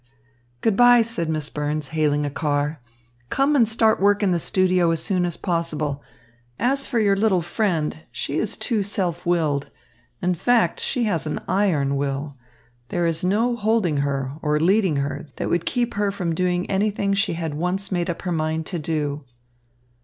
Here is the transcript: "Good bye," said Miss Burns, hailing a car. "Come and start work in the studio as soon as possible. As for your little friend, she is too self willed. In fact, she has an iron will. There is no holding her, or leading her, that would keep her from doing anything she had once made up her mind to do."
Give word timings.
"Good 0.61 0.75
bye," 0.75 1.03
said 1.03 1.29
Miss 1.29 1.51
Burns, 1.51 1.89
hailing 1.89 2.25
a 2.25 2.31
car. 2.31 2.81
"Come 3.29 3.55
and 3.55 3.69
start 3.69 4.01
work 4.01 4.23
in 4.23 4.31
the 4.31 4.39
studio 4.39 4.89
as 4.89 4.99
soon 4.99 5.27
as 5.27 5.37
possible. 5.37 6.01
As 6.57 6.87
for 6.87 6.97
your 6.99 7.15
little 7.15 7.43
friend, 7.43 7.99
she 8.11 8.39
is 8.39 8.57
too 8.57 8.81
self 8.81 9.27
willed. 9.27 9.69
In 10.19 10.33
fact, 10.33 10.79
she 10.79 11.03
has 11.03 11.27
an 11.27 11.39
iron 11.47 11.97
will. 11.97 12.35
There 12.89 13.05
is 13.05 13.23
no 13.23 13.55
holding 13.55 13.97
her, 13.97 14.31
or 14.41 14.59
leading 14.59 14.95
her, 14.95 15.27
that 15.35 15.51
would 15.51 15.67
keep 15.67 15.93
her 15.93 16.09
from 16.09 16.33
doing 16.33 16.67
anything 16.67 17.13
she 17.13 17.33
had 17.33 17.53
once 17.53 17.91
made 17.91 18.09
up 18.09 18.23
her 18.23 18.31
mind 18.31 18.65
to 18.65 18.79
do." 18.79 19.23